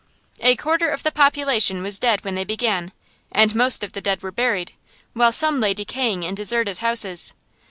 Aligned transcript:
A 0.39 0.55
quarter 0.55 0.89
of 0.89 1.03
the 1.03 1.11
population 1.11 1.83
was 1.83 1.99
dead 1.99 2.25
when 2.25 2.33
they 2.33 2.43
began, 2.43 2.91
and 3.31 3.53
most 3.53 3.83
of 3.83 3.91
the 3.91 4.01
dead 4.01 4.23
were 4.23 4.31
buried, 4.31 4.73
while 5.13 5.31
some 5.31 5.59
lay 5.59 5.75
decaying 5.75 6.23
in 6.23 6.33
deserted 6.33 6.79
houses. 6.79 7.35